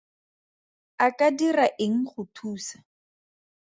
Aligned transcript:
A 1.05 1.07
ka 1.17 1.27
dira 1.37 1.65
eng 1.85 1.99
go 2.09 2.21
thusa? 2.35 2.77